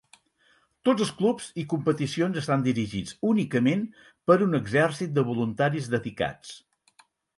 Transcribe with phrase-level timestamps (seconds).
[0.87, 3.83] Tots els clubs i competicions estan dirigits únicament
[4.31, 6.57] per un exèrcit de voluntaris dedicats.